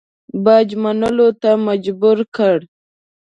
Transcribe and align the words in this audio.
باج 0.43 0.67
منلو 0.83 1.27
ته 1.41 1.51
مجبور 1.67 2.17
کړ. 2.35 2.57